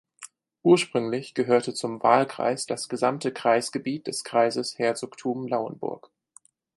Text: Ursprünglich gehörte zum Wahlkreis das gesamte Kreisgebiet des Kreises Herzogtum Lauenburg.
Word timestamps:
Ursprünglich 0.63 1.35
gehörte 1.35 1.75
zum 1.75 2.01
Wahlkreis 2.01 2.65
das 2.65 2.89
gesamte 2.89 3.31
Kreisgebiet 3.31 4.07
des 4.07 4.23
Kreises 4.23 4.79
Herzogtum 4.79 5.47
Lauenburg. 5.47 6.09